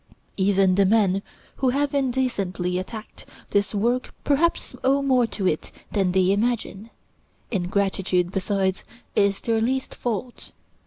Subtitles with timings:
[0.37, 1.21] Even the men
[1.57, 6.89] who have indecently attacked this work perhaps owe more to it than they imagine.
[7.51, 8.83] Ingratitude, besides,
[9.15, 10.53] is their least fault.